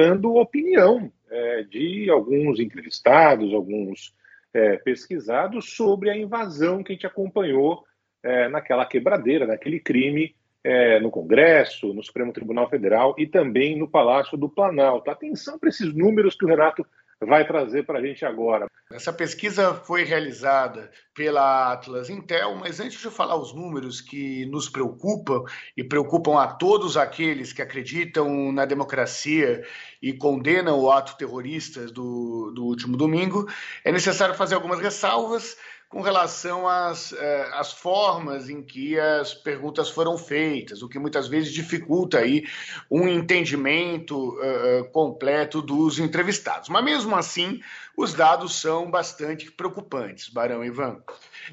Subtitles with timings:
[0.00, 4.14] mostrando opinião é, de alguns entrevistados, alguns
[4.52, 7.84] é, pesquisados sobre a invasão que a gente acompanhou
[8.22, 10.34] é, naquela quebradeira, naquele crime
[10.64, 15.10] é, no Congresso, no Supremo Tribunal Federal e também no Palácio do Planalto.
[15.10, 16.84] Atenção para esses números que o Renato
[17.26, 18.66] vai trazer para a gente agora.
[18.90, 24.68] Essa pesquisa foi realizada pela Atlas Intel, mas antes de falar os números que nos
[24.68, 25.44] preocupam
[25.76, 29.64] e preocupam a todos aqueles que acreditam na democracia
[30.02, 33.46] e condenam o ato terrorista do, do último domingo,
[33.84, 35.56] é necessário fazer algumas ressalvas
[35.90, 41.26] com relação às, eh, às formas em que as perguntas foram feitas, o que muitas
[41.26, 42.46] vezes dificulta aí
[42.88, 46.68] um entendimento uh, completo dos entrevistados.
[46.68, 47.60] Mas mesmo assim,
[47.96, 51.02] os dados são bastante preocupantes, Barão Ivan.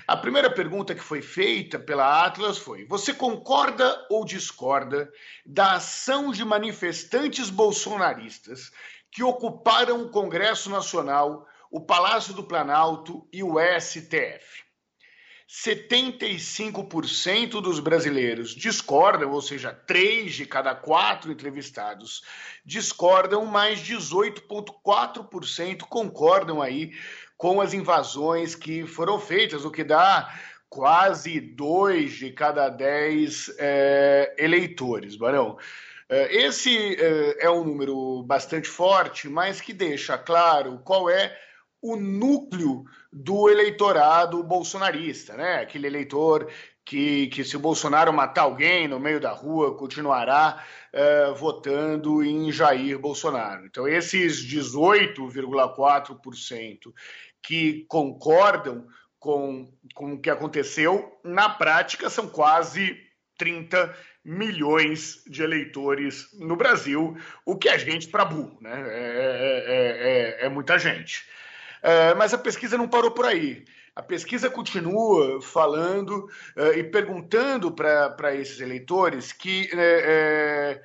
[0.08, 5.12] A primeira pergunta que foi feita pela Atlas foi: Você concorda ou discorda
[5.44, 8.72] da ação de manifestantes bolsonaristas
[9.10, 14.66] que ocuparam o Congresso Nacional o Palácio do Planalto e o STF.
[15.50, 22.22] 75% dos brasileiros discordam, ou seja, três de cada quatro entrevistados
[22.66, 26.92] discordam, mais 18,4% concordam aí
[27.38, 30.38] com as invasões que foram feitas, o que dá
[30.70, 35.58] quase dois de cada dez é, eleitores, Barão.
[36.10, 41.38] Eh, esse é, é um número bastante forte, mas que deixa claro qual é
[41.82, 45.62] o núcleo do eleitorado bolsonarista, né?
[45.62, 46.48] Aquele eleitor
[46.88, 52.50] que, que se o Bolsonaro matar alguém no meio da rua, continuará uh, votando em
[52.52, 53.66] Jair Bolsonaro.
[53.66, 56.94] Então, esses 18,4%
[57.44, 58.88] que concordam
[59.20, 62.98] com, com o que aconteceu, na prática são quase
[63.38, 63.94] 30
[64.24, 68.84] milhões de eleitores no Brasil, o que é gente para burro, né?
[68.90, 71.26] É, é, é, é muita gente.
[71.82, 73.64] É, mas a pesquisa não parou por aí.
[73.96, 80.82] A pesquisa continua falando uh, e perguntando para esses eleitores que, é,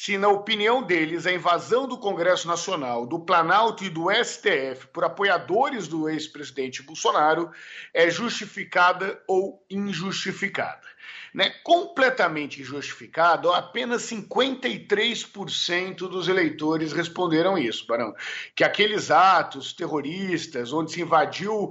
[0.00, 5.02] se, na opinião deles, a invasão do Congresso Nacional, do Planalto e do STF por
[5.02, 7.50] apoiadores do ex-presidente Bolsonaro
[7.92, 10.86] é justificada ou injustificada
[11.34, 18.14] né, completamente injustificado, apenas 53% dos eleitores responderam isso, Barão.
[18.54, 21.70] Que aqueles atos terroristas, onde se invadiu uh,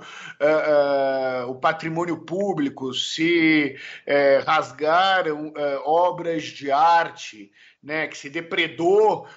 [1.45, 3.75] uh, o patrimônio público, se
[4.07, 5.53] uh, rasgaram
[5.85, 7.51] obras de arte,
[7.81, 9.27] né, que se depredou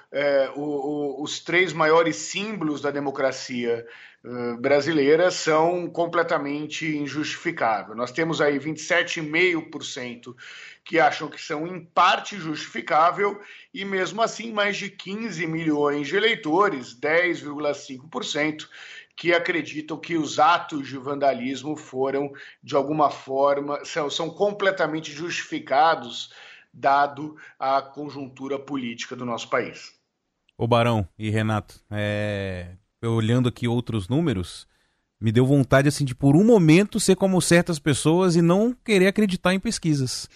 [0.56, 3.86] o, o, os três maiores símbolos da democracia
[4.24, 7.96] uh, brasileira são completamente injustificáveis.
[7.96, 10.34] Nós temos aí 27,5%
[10.84, 13.40] que acham que são em parte justificável
[13.72, 18.66] e mesmo assim mais de 15 milhões de eleitores, 10,5%,
[19.14, 26.32] que acreditam que os atos de vandalismo foram de alguma forma são, são completamente justificados
[26.72, 29.92] dado a conjuntura política do nosso país.
[30.56, 34.66] O Barão e Renato, é, olhando aqui outros números,
[35.20, 39.06] me deu vontade, assim, de por um momento ser como certas pessoas e não querer
[39.06, 40.28] acreditar em pesquisas.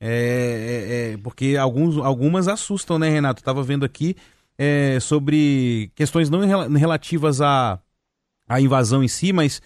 [0.00, 3.40] É, é, é, porque alguns, algumas assustam, né, Renato?
[3.40, 4.16] Estava vendo aqui
[4.56, 6.40] é, sobre questões não
[6.74, 7.78] relativas à,
[8.48, 9.60] à invasão em si, mas,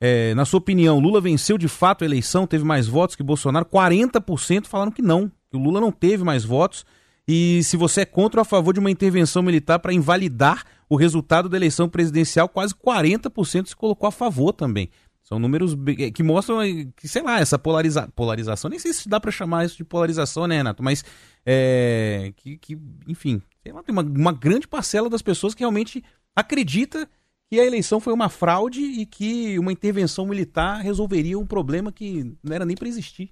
[0.00, 3.64] é, na sua opinião, Lula venceu de fato a eleição, teve mais votos que Bolsonaro?
[3.64, 6.84] 40% falaram que não, que o Lula não teve mais votos.
[7.28, 10.96] E se você é contra ou a favor de uma intervenção militar para invalidar o
[10.96, 14.90] resultado da eleição presidencial, quase 40% se colocou a favor também.
[15.24, 15.76] São números
[16.14, 16.58] que mostram
[16.94, 20.46] que, sei lá, essa polariza polarização, nem sei se dá para chamar isso de polarização,
[20.46, 20.84] né, Renato?
[20.84, 21.04] Mas,
[21.44, 22.78] é, que, que,
[23.08, 26.04] enfim, tem uma, uma grande parcela das pessoas que realmente
[26.36, 27.08] acredita
[27.48, 32.36] que a eleição foi uma fraude e que uma intervenção militar resolveria um problema que
[32.42, 33.30] não era nem para existir.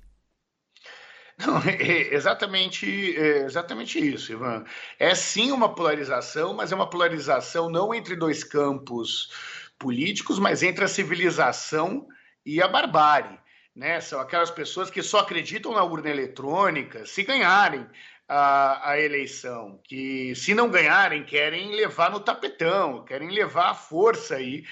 [1.38, 4.64] Não, é exatamente, é exatamente isso, Ivan.
[4.98, 9.30] É sim uma polarização, mas é uma polarização não entre dois campos
[9.78, 12.06] políticos, mas entre a civilização
[12.46, 13.38] e a barbárie.
[13.74, 14.00] Né?
[14.00, 17.84] São aquelas pessoas que só acreditam na urna eletrônica se ganharem
[18.28, 24.36] a, a, eleição, que se não ganharem, querem levar no tapetão, querem levar à força
[24.36, 24.64] aí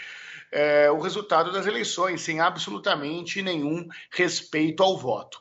[0.50, 5.40] é, o resultado das eleições, sem absolutamente nenhum respeito ao voto.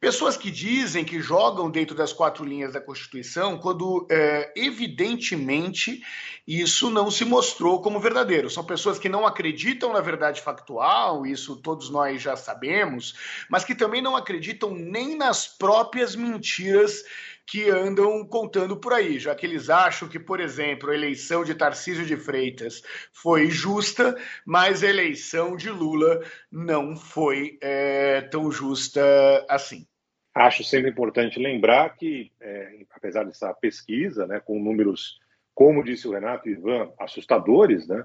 [0.00, 6.02] Pessoas que dizem que jogam dentro das quatro linhas da Constituição, quando é, evidentemente
[6.46, 8.50] isso não se mostrou como verdadeiro.
[8.50, 13.14] São pessoas que não acreditam na verdade factual, isso todos nós já sabemos,
[13.48, 17.04] mas que também não acreditam nem nas próprias mentiras
[17.46, 21.54] que andam contando por aí, já que eles acham que, por exemplo, a eleição de
[21.54, 24.16] Tarcísio de Freitas foi justa,
[24.46, 29.02] mas a eleição de Lula não foi é, tão justa
[29.48, 29.86] assim.
[30.34, 35.20] Acho sempre importante lembrar que, é, apesar dessa pesquisa, né, com números,
[35.54, 38.02] como disse o Renato e Ivan, assustadores, né,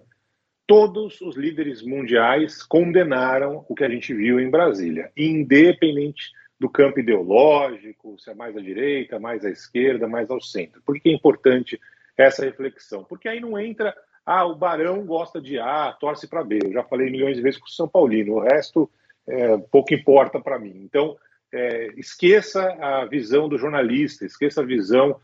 [0.67, 6.99] todos os líderes mundiais condenaram o que a gente viu em Brasília, independente do campo
[6.99, 10.81] ideológico, se é mais à direita, mais à esquerda, mais ao centro.
[10.85, 11.79] Por que é importante
[12.17, 13.03] essa reflexão?
[13.03, 13.95] Porque aí não entra,
[14.25, 16.59] ah, o Barão gosta de A, torce para B.
[16.63, 18.89] Eu já falei milhões de vezes com o São Paulino, o resto
[19.27, 20.81] é, pouco importa para mim.
[20.83, 21.15] Então,
[21.53, 25.19] é, esqueça a visão do jornalista, esqueça a visão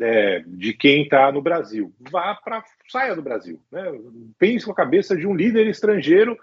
[0.00, 1.92] é, de quem está no Brasil.
[2.10, 3.60] Vá para saia do Brasil.
[3.70, 3.82] Né?
[4.38, 6.36] Pense com a cabeça de um líder estrangeiro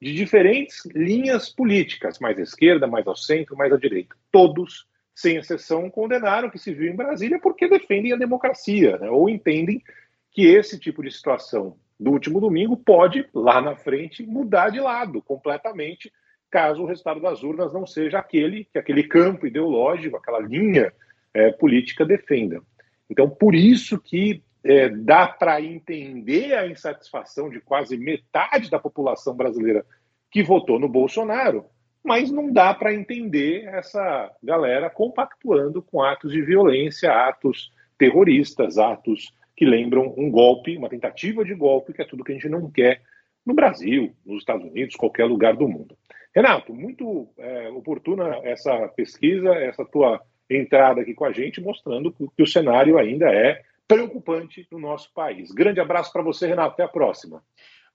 [0.00, 4.14] de diferentes linhas políticas, mais à esquerda, mais ao centro, mais à direita.
[4.30, 9.10] Todos, sem exceção, condenaram o que se viu em Brasília porque defendem a democracia, né?
[9.10, 9.82] ou entendem
[10.30, 15.22] que esse tipo de situação do último domingo pode, lá na frente, mudar de lado
[15.22, 16.12] completamente
[16.50, 20.92] caso o resultado das urnas não seja aquele que aquele campo ideológico, aquela linha
[21.34, 22.62] é, política defenda.
[23.10, 29.34] Então, por isso que é, dá para entender a insatisfação de quase metade da população
[29.34, 29.86] brasileira
[30.30, 31.64] que votou no Bolsonaro,
[32.04, 39.32] mas não dá para entender essa galera compactuando com atos de violência, atos terroristas, atos
[39.56, 42.70] que lembram um golpe, uma tentativa de golpe, que é tudo que a gente não
[42.70, 43.02] quer
[43.44, 45.96] no Brasil, nos Estados Unidos, qualquer lugar do mundo.
[46.34, 50.20] Renato, muito é, oportuna essa pesquisa, essa tua
[50.50, 55.50] entrada aqui com a gente, mostrando que o cenário ainda é preocupante no nosso país.
[55.52, 56.72] Grande abraço para você, Renato.
[56.72, 57.42] Até a próxima.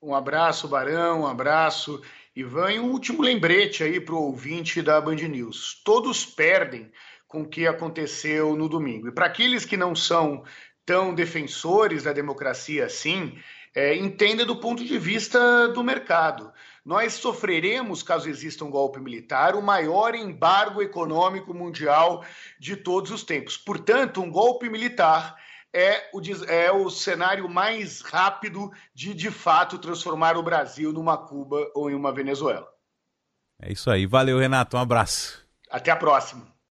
[0.01, 2.01] Um abraço, Barão, um abraço,
[2.35, 2.71] Ivan.
[2.71, 5.81] E um último lembrete aí para o ouvinte da Band News.
[5.85, 6.91] Todos perdem
[7.27, 9.07] com o que aconteceu no domingo.
[9.07, 10.43] E para aqueles que não são
[10.85, 13.37] tão defensores da democracia assim,
[13.75, 16.51] é, entenda do ponto de vista do mercado.
[16.83, 22.25] Nós sofreremos, caso exista um golpe militar, o maior embargo econômico mundial
[22.59, 23.55] de todos os tempos.
[23.55, 25.35] Portanto, um golpe militar
[25.73, 31.71] é o, é o cenário mais rápido de, de fato, transformar o Brasil numa Cuba
[31.73, 32.67] ou em uma Venezuela.
[33.61, 34.05] É isso aí.
[34.05, 34.75] Valeu, Renato.
[34.75, 35.45] Um abraço.
[35.69, 36.50] Até a próxima.